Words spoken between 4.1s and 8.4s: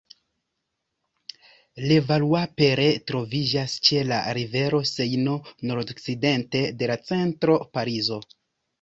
la rivero Sejno, nordokcidente de la centro Parizo.